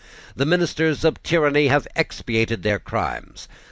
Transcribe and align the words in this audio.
The 0.35 0.47
ministers 0.47 1.03
of 1.05 1.21
tyranny 1.21 1.67
have 1.67 1.87
expiated 1.95 2.63
their 2.63 2.79
crimes. 2.79 3.47